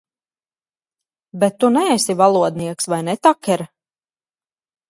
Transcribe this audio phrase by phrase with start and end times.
[1.43, 3.65] Bet tu neesi valodnieks, vai ne, Taker?